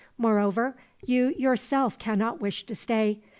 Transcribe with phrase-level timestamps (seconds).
[0.17, 0.75] Moreover,
[1.05, 3.19] you yourself cannot wish to stay.